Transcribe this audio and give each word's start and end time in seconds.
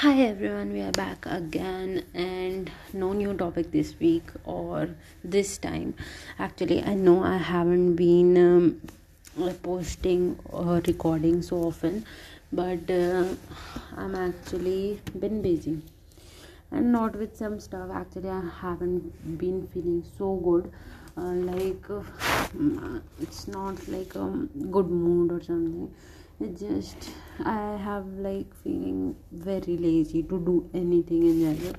Hi 0.00 0.18
everyone, 0.22 0.72
we 0.72 0.80
are 0.80 0.92
back 0.92 1.26
again 1.26 2.06
and 2.14 2.70
no 2.94 3.12
new 3.12 3.34
topic 3.34 3.70
this 3.70 3.94
week 4.00 4.30
or 4.44 4.88
this 5.22 5.58
time. 5.58 5.92
Actually, 6.38 6.82
I 6.82 6.94
know 6.94 7.22
I 7.22 7.36
haven't 7.36 7.96
been 7.96 8.38
um, 8.38 9.52
posting 9.62 10.38
or 10.46 10.80
recording 10.86 11.42
so 11.42 11.58
often, 11.64 12.06
but 12.50 12.90
uh, 12.90 13.26
I'm 13.94 14.14
actually 14.14 15.02
been 15.18 15.42
busy 15.42 15.82
and 16.70 16.92
not 16.92 17.14
with 17.14 17.36
some 17.36 17.60
stuff. 17.60 17.90
Actually, 17.92 18.30
I 18.30 18.48
haven't 18.62 19.36
been 19.36 19.66
feeling 19.66 20.02
so 20.16 20.36
good. 20.36 20.72
Uh, 21.14 21.34
like 21.52 21.90
uh, 21.90 23.00
it's 23.20 23.48
not 23.48 23.86
like 23.88 24.14
a 24.14 24.28
good 24.70 24.88
mood 24.88 25.30
or 25.30 25.42
something 25.42 25.94
it 26.40 26.58
just 26.58 27.10
i 27.44 27.76
have 27.86 28.06
like 28.26 28.54
feeling 28.62 29.14
very 29.32 29.76
lazy 29.76 30.22
to 30.22 30.38
do 30.50 30.70
anything 30.74 31.26
in 31.26 31.40
general. 31.40 31.74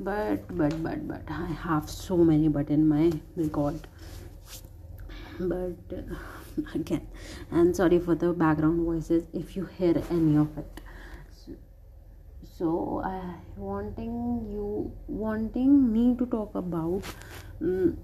But 0.00 0.56
but 0.56 0.80
but 0.82 1.06
but 1.08 1.22
i 1.28 1.46
have 1.46 1.90
so 1.90 2.16
many 2.16 2.48
but 2.48 2.70
in 2.70 2.88
my 2.88 3.12
record. 3.36 3.86
But 5.40 5.96
uh, 5.96 6.14
again 6.74 7.06
and 7.50 7.74
sorry 7.74 7.98
for 7.98 8.14
the 8.14 8.32
background 8.32 8.84
voices 8.84 9.24
if 9.32 9.56
you 9.56 9.64
hear 9.66 10.02
any 10.10 10.36
of 10.36 10.56
it. 10.58 10.80
So, 12.58 13.02
i 13.04 13.34
wanting 13.56 14.14
you 14.52 14.92
wanting 15.06 15.92
me 15.92 16.16
to 16.16 16.26
talk 16.26 16.54
about 16.56 17.02
um, 17.60 17.98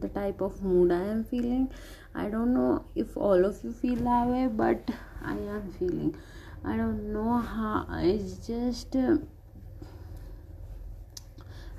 the 0.00 0.08
type 0.08 0.40
of 0.40 0.62
mood 0.62 0.92
i 0.92 1.02
am 1.02 1.24
feeling. 1.24 1.70
I 2.14 2.28
don't 2.28 2.52
know 2.52 2.84
if 2.94 3.16
all 3.16 3.44
of 3.44 3.58
you 3.64 3.72
feel 3.72 3.96
that 3.96 4.26
way 4.26 4.46
but 4.46 4.90
i 5.24 5.32
am 5.32 5.72
feeling. 5.78 6.16
I 6.64 6.76
don't 6.76 7.12
know 7.12 7.38
how 7.38 7.86
it's 7.98 8.46
just 8.46 8.94
uh, 8.94 9.16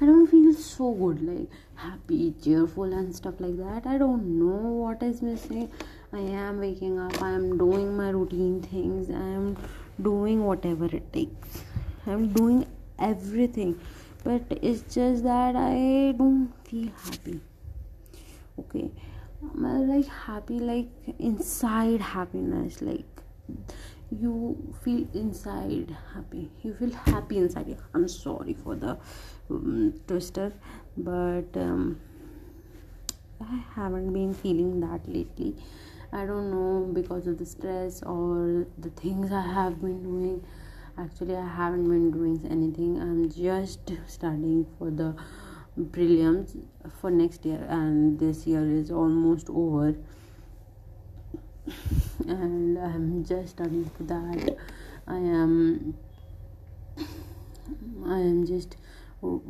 I 0.02 0.06
don't 0.06 0.28
feel 0.28 0.54
so 0.54 0.92
good, 0.92 1.22
like 1.22 1.50
happy, 1.76 2.34
cheerful, 2.44 2.92
and 2.92 3.16
stuff 3.16 3.36
like 3.40 3.56
that. 3.58 3.86
I 3.88 3.98
don't 3.98 4.40
know 4.40 4.72
what 4.84 5.02
is 5.02 5.22
missing. 5.22 5.72
I 6.12 6.20
am 6.20 6.60
waking 6.60 7.00
up, 7.00 7.22
I 7.24 7.32
am 7.32 7.58
doing 7.58 7.96
my 7.96 8.10
routine 8.10 8.62
things, 8.62 9.10
I 9.10 9.30
am 9.38 9.58
doing 10.02 10.44
whatever 10.44 10.86
it 10.86 11.12
takes, 11.14 11.64
I'm 12.06 12.28
doing 12.34 12.68
everything, 13.00 13.80
but 14.24 14.44
it's 14.50 14.84
just 14.94 15.24
that 15.24 15.56
I 15.56 16.14
don't 16.18 16.54
feel 16.68 16.92
happy 17.04 17.40
okay. 18.60 18.92
I'm 19.44 19.90
like 19.90 20.08
happy 20.08 20.60
like 20.60 20.88
inside 21.20 22.00
happiness 22.00 22.82
like 22.82 23.06
you 24.20 24.76
feel 24.84 25.08
inside 25.14 25.96
happy. 26.14 26.50
You 26.62 26.74
feel 26.74 26.92
happy 26.92 27.38
inside. 27.38 27.78
I'm 27.94 28.08
sorry 28.08 28.54
for 28.54 28.76
the 28.76 28.98
um, 29.50 29.94
twister 30.08 30.54
but 30.98 31.50
um, 31.56 32.00
i 33.42 33.64
haven't 33.76 34.14
been 34.14 34.34
feeling 34.34 34.80
that 34.82 35.08
lately. 35.08 35.56
I 36.12 36.26
don't 36.26 36.52
know 36.52 36.92
because 36.94 37.26
of 37.28 37.40
the 37.40 37.46
stress 37.46 38.04
or 38.04 38.68
the 38.78 38.92
things 38.92 39.32
i 39.32 39.42
have 39.42 39.82
been 39.82 40.04
doing. 40.04 40.46
Actually 40.98 41.36
i 41.36 41.48
haven't 41.48 41.90
been 41.90 42.12
doing 42.12 42.48
anything. 42.50 43.02
I'm 43.02 43.30
just 43.30 43.92
studying 44.08 44.68
for 44.78 44.92
the 44.92 45.16
prelims 45.80 46.56
for 47.02 47.10
next 47.10 47.46
year 47.46 47.66
and 47.70 48.20
this 48.20 48.46
year 48.46 48.64
is 48.64 48.92
almost 48.92 49.50
over. 49.50 49.96
And 52.28 52.78
i'm 52.78 53.26
just 53.26 53.50
studying 53.52 53.90
for 53.98 54.04
that. 54.04 54.58
I 55.08 55.16
am 55.16 55.96
i 58.06 58.20
am 58.20 58.46
just 58.46 58.76
i'm 59.24 59.42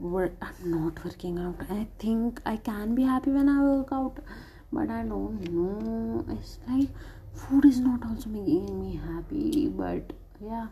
not 0.66 1.04
working 1.04 1.40
out. 1.40 1.56
I 1.70 1.88
think 2.00 2.42
i 2.46 2.58
can 2.58 2.96
be 2.96 3.04
happy 3.04 3.32
when 3.32 3.50
i 3.50 3.62
work 3.62 3.90
out 3.92 4.18
but 4.72 4.90
i 4.90 5.04
don't 5.04 5.42
know. 5.52 6.26
It's 6.30 6.60
like 6.70 6.90
food 7.34 7.66
is 7.66 7.80
not 7.80 8.06
also 8.06 8.30
making 8.30 8.80
me 8.80 9.00
happy 9.08 9.68
but 9.68 10.14
yeah 10.40 10.68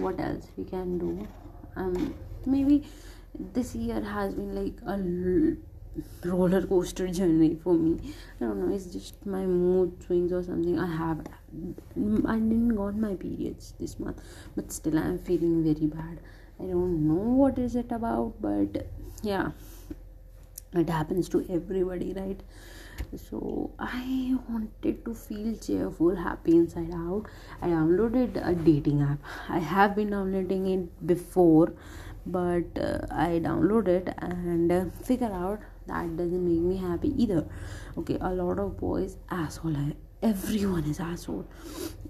what 0.00 0.18
else 0.18 0.48
we 0.56 0.64
can 0.64 0.98
do? 0.98 1.28
Um 1.76 2.14
maybe 2.46 2.84
this 3.38 3.74
year 3.74 4.00
has 4.00 4.34
been 4.34 4.54
like 4.54 4.80
a 4.86 6.28
roller 6.28 6.62
coaster 6.66 7.08
journey 7.08 7.56
for 7.62 7.74
me. 7.74 7.98
I 8.40 8.44
don't 8.44 8.66
know 8.66 8.74
it's 8.74 8.86
just 8.86 9.24
my 9.26 9.44
mood 9.46 10.02
swings 10.04 10.32
or 10.32 10.42
something. 10.42 10.78
I 10.78 10.86
have 10.86 11.20
i 11.20 12.34
didn't 12.34 12.74
got 12.74 12.96
my 12.96 13.14
periods 13.14 13.74
this 13.78 14.00
month 14.00 14.22
but 14.56 14.72
still 14.72 14.98
i'm 14.98 15.18
feeling 15.18 15.62
very 15.62 15.86
bad. 15.86 16.20
I 16.60 16.64
don't 16.64 17.08
know 17.08 17.34
what 17.42 17.58
is 17.58 17.76
it 17.76 17.92
about 17.92 18.34
but 18.40 18.86
yeah 19.22 19.50
it 20.74 20.88
happens 20.88 21.28
to 21.30 21.44
everybody 21.50 22.12
right? 22.14 22.40
So 23.16 23.70
i 23.78 24.36
wanted 24.48 25.04
to 25.04 25.14
feel 25.14 25.56
cheerful 25.56 26.16
happy 26.16 26.52
inside 26.52 26.92
out. 26.94 27.26
I 27.60 27.68
downloaded 27.68 28.46
a 28.46 28.54
dating 28.54 29.02
app. 29.02 29.18
I 29.48 29.58
have 29.58 29.96
been 29.96 30.10
downloading 30.10 30.66
it 30.66 31.06
before 31.06 31.74
but 32.26 32.78
uh, 32.78 32.98
i 33.10 33.40
download 33.42 33.88
it 33.88 34.14
and 34.18 34.70
uh, 34.72 34.84
figure 35.04 35.32
out 35.32 35.60
that 35.86 36.16
doesn't 36.16 36.44
make 36.44 36.60
me 36.60 36.76
happy 36.76 37.12
either. 37.22 37.44
Okay 37.98 38.16
a 38.20 38.30
lot 38.30 38.58
of 38.58 38.78
boys 38.78 39.16
asshole 39.30 39.92
everyone 40.22 40.84
is 40.84 41.00
asshole. 41.00 41.44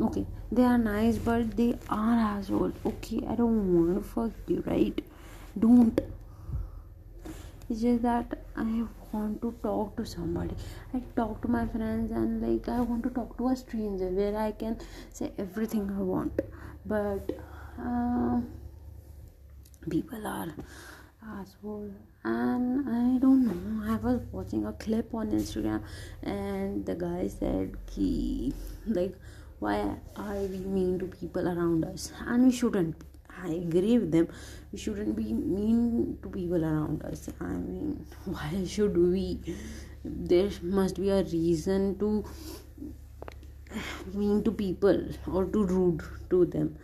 Okay 0.00 0.26
they 0.50 0.62
are 0.62 0.78
nice 0.78 1.16
but 1.16 1.56
they 1.56 1.78
are 1.88 2.18
asshole. 2.36 2.72
Okay 2.84 3.22
i 3.28 3.34
don't 3.34 3.74
want 3.74 3.96
to 3.96 4.08
fuck 4.08 4.32
you 4.46 4.62
right? 4.66 5.02
Don't. 5.58 6.00
It's 7.70 7.80
just 7.80 8.02
that 8.02 8.44
i 8.56 8.84
want 9.12 9.40
to 9.40 9.54
talk 9.62 9.96
to 9.96 10.04
somebody. 10.04 10.54
I 10.92 11.00
talk 11.16 11.40
to 11.42 11.48
my 11.48 11.66
friends 11.66 12.10
and 12.10 12.42
like 12.42 12.68
i 12.68 12.80
want 12.80 13.02
to 13.04 13.10
talk 13.10 13.38
to 13.38 13.48
a 13.48 13.56
stranger 13.56 14.08
where 14.08 14.36
i 14.36 14.52
can 14.52 14.78
say 15.10 15.32
everything 15.38 15.90
i 15.96 16.02
want. 16.02 16.40
But 16.84 17.32
people 19.88 20.26
are 20.26 20.48
asshole. 21.40 21.90
And 22.24 22.88
i 22.88 23.18
don't 23.18 23.46
know. 23.46 23.92
I 23.92 23.96
was 23.96 24.20
watching 24.30 24.66
a 24.66 24.72
clip 24.72 25.12
on 25.14 25.30
instagram 25.30 25.82
and 26.22 26.86
the 26.86 26.94
guy 26.94 27.26
said 27.28 27.76
he 27.90 28.52
like 28.86 29.14
why 29.58 29.96
are 30.16 30.42
we 30.52 30.58
mean 30.58 30.98
to 30.98 31.06
people 31.06 31.46
around 31.48 31.84
us? 31.84 32.12
And 32.26 32.46
we 32.46 32.52
shouldn't. 32.52 32.96
I 33.44 33.48
agree 33.48 33.98
with 33.98 34.10
them. 34.10 34.26
We 34.72 34.78
shouldn't 34.78 35.14
be 35.16 35.32
mean 35.32 36.18
to 36.22 36.28
people 36.28 36.64
around 36.64 37.02
us. 37.04 37.28
I 37.40 37.44
mean 37.44 38.04
why 38.24 38.64
should 38.66 38.96
we? 38.96 39.40
There 40.04 40.50
must 40.62 41.00
be 41.00 41.10
a 41.10 41.22
reason 41.22 41.98
to 42.00 42.24
mean 44.14 44.42
to 44.44 44.50
people 44.50 45.00
or 45.32 45.44
to 45.44 45.64
rude 45.64 46.02
to 46.30 46.44
them 46.44 46.76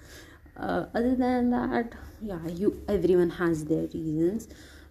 uh, 0.58 0.86
other 0.94 1.14
than 1.14 1.50
that 1.50 1.92
yeah 2.20 2.46
you 2.48 2.82
everyone 2.88 3.30
has 3.30 3.64
their 3.64 3.86
reasons 3.94 4.48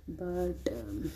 but 0.08 0.70
um, 0.72 1.12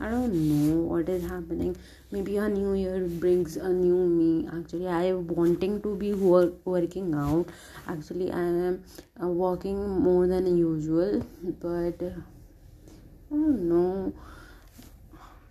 i 0.00 0.08
don't 0.10 0.32
know 0.32 0.76
what 0.80 1.08
is 1.08 1.22
happening. 1.28 1.76
Maybe 2.10 2.36
a 2.36 2.48
new 2.48 2.74
year 2.74 3.06
brings 3.06 3.56
a 3.56 3.68
new 3.68 4.06
me. 4.06 4.48
Actually 4.58 4.88
i 4.88 5.02
am 5.04 5.26
wanting 5.28 5.80
to 5.82 5.94
be 5.96 6.12
work, 6.12 6.54
working 6.64 7.14
out. 7.14 7.46
Actually 7.88 8.30
i 8.32 8.40
am 8.40 8.84
uh, 9.22 9.26
walking 9.26 9.78
more 10.00 10.26
than 10.26 10.56
usual 10.56 11.24
but 11.60 12.02
uh, 12.02 12.10
i 12.10 13.34
don't 13.34 13.68
know. 13.68 14.12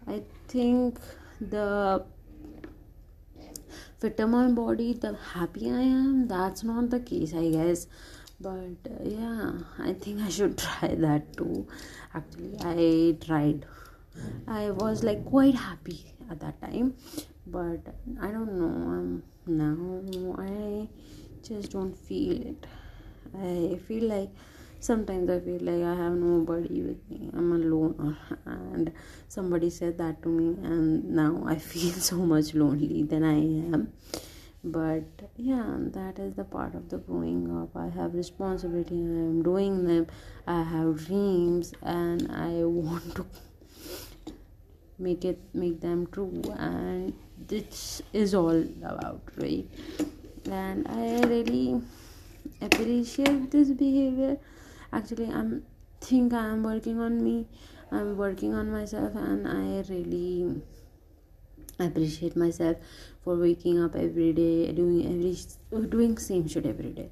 I 0.08 0.22
think 0.48 1.00
the 1.40 2.04
fitter 4.00 4.28
my 4.28 4.48
body 4.48 4.94
the 4.94 5.14
happy 5.34 5.70
i 5.72 5.82
am 5.82 6.28
that's 6.28 6.64
not 6.64 6.90
the 6.90 7.00
case 7.00 7.34
i 7.34 7.48
guess 7.50 7.86
but 8.41 8.91
uh, 8.91 9.03
yeah 9.03 9.52
i 9.79 9.93
think 9.93 10.22
i 10.22 10.29
should 10.29 10.58
try 10.66 10.90
that 10.96 11.35
too. 11.38 11.67
Actually 12.14 12.55
i 12.66 13.16
tried. 13.26 13.66
I 14.47 14.72
was 14.72 15.03
like 15.03 15.23
quite 15.26 15.55
happy 15.55 16.14
at 16.29 16.40
that 16.41 16.61
time. 16.61 16.96
But 17.47 17.82
i 18.22 18.32
don't 18.32 18.53
know 18.61 18.76
um, 18.96 19.23
now 19.47 20.41
i 20.41 20.88
just 21.47 21.72
don't 21.72 21.97
feel 21.97 22.41
it. 22.41 22.66
I 23.34 23.79
feel 23.88 24.05
like 24.09 24.29
sometimes 24.79 25.29
i 25.29 25.40
feel 25.40 25.61
like 25.61 25.84
i 25.84 25.96
have 25.96 26.14
nobody 26.14 26.82
with 26.82 27.09
me. 27.09 27.29
I'm 27.34 27.52
alone 27.53 28.17
and 28.46 28.91
somebody 29.28 29.70
said 29.70 29.97
that 29.99 30.22
to 30.23 30.29
me 30.29 30.58
and 30.64 31.11
now 31.11 31.44
i 31.46 31.55
feel 31.72 31.94
so 31.94 32.17
much 32.17 32.53
lonely 32.53 33.03
than 33.03 33.23
i 33.23 33.40
am 33.73 33.94
but 34.63 35.03
yeah 35.37 35.75
that 35.97 36.19
is 36.19 36.35
the 36.35 36.43
part 36.43 36.75
of 36.75 36.90
the 36.90 36.97
growing 36.97 37.49
up. 37.61 37.75
I 37.75 37.90
have 37.90 38.13
responsibility 38.13 38.96
i 38.96 38.97
am 38.97 39.41
doing 39.41 39.85
them. 39.85 40.08
I 40.46 40.61
have 40.61 41.05
dreams 41.08 41.73
and 41.81 42.31
i 42.31 42.63
want 42.63 43.16
to 43.16 43.25
make 44.99 45.25
it 45.25 45.40
make 45.53 45.81
them 45.81 46.08
true. 46.11 46.43
And 46.58 47.13
this 47.47 48.03
is 48.13 48.35
all 48.35 48.63
about 48.84 49.22
right? 49.37 49.66
And 50.46 50.87
i 50.87 51.19
really 51.28 51.81
appreciate 52.61 53.49
this 53.49 53.72
behavior. 53.72 54.37
Actually 54.93 55.31
i'm 55.31 55.63
think 56.02 56.34
i'm 56.34 56.61
working 56.61 56.99
on 56.99 57.23
me. 57.23 57.47
I'm 57.91 58.16
working 58.16 58.53
on 58.53 58.72
myself 58.72 59.16
and 59.16 59.47
i 59.47 59.84
really 59.91 60.61
appreciate 61.79 62.35
myself 62.35 62.78
for 63.23 63.35
waking 63.35 63.84
up 63.84 63.96
every 63.96 64.34
day 64.34 64.72
doing 64.72 65.06
every 65.14 65.88
doing 65.88 66.18
same 66.18 66.47
shit 66.47 66.66
every 66.66 66.91
day. 66.91 67.09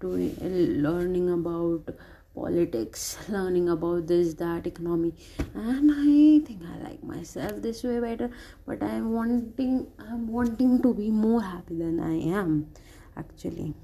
Doing 0.00 0.36
learning 0.82 1.30
about 1.30 1.94
politics 2.34 3.18
learning 3.28 3.68
about 3.68 4.06
this 4.06 4.34
that 4.34 4.66
economy. 4.66 5.12
And 5.54 5.90
i 5.90 6.46
think 6.46 6.62
i 6.72 6.76
like 6.88 7.02
myself 7.02 7.60
this 7.60 7.82
way 7.82 7.98
better 7.98 8.30
but 8.66 8.82
i'm 8.82 9.12
wanting 9.12 9.88
i'm 9.98 10.28
wanting 10.28 10.80
to 10.82 10.94
be 10.94 11.10
more 11.10 11.42
happy 11.42 11.76
than 11.76 11.98
i 11.98 12.14
am 12.38 12.70
actually. 13.16 13.74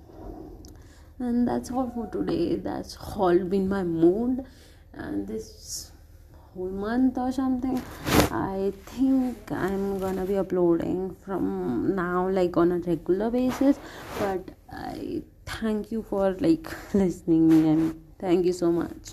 And 1.19 1.49
that's 1.49 1.70
all 1.70 1.90
for 1.90 2.06
today. 2.08 2.56
That's 2.56 2.96
all 3.17 3.38
been 3.38 3.69
my 3.69 3.82
mood. 3.82 4.44
And 4.93 5.26
this 5.26 5.93
whole 6.56 6.76
month 6.87 7.19
or 7.19 7.31
something 7.31 7.81
i 8.32 8.73
think 8.87 9.53
i'm 9.53 9.99
gonna 9.99 10.25
be 10.25 10.37
uploading 10.37 11.14
from 11.25 11.94
now 11.94 12.29
like 12.29 12.56
on 12.56 12.73
a 12.73 12.79
regular 12.79 13.31
basis. 13.31 13.79
But 14.19 14.50
i 14.73 15.23
thank 15.44 15.93
you 15.93 16.03
for 16.03 16.32
like 16.41 16.69
listening 16.94 17.49
me 17.49 17.69
and 17.69 18.03
thank 18.19 18.47
you 18.47 18.53
so 18.53 18.73
much 18.73 18.97